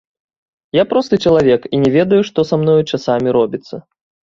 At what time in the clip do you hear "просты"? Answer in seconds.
0.93-1.21